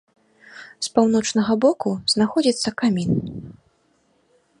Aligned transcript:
З 0.85 0.87
паўночнага 0.95 1.53
боку 1.65 1.91
знаходзіцца 2.13 2.69
камін. 2.83 3.11